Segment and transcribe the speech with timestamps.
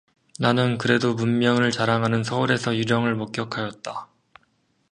[0.39, 4.07] 나는 그래도 문명을 자랑하는 서울에서 유령을 목격하였다.